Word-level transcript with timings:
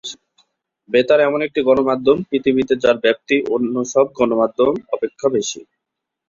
বেতার 0.89 1.19
এমন 1.21 1.39
একটি 1.47 1.59
গণমাধ্যম 1.67 2.17
পৃথিবীতে 2.29 2.73
যার 2.83 2.97
ব্যাপ্তি 3.03 3.35
অন্য 3.55 3.75
সব 3.93 4.05
গণমাধ্যম 4.17 4.73
অপেক্ষা 4.95 5.27
বেশি। 5.35 5.59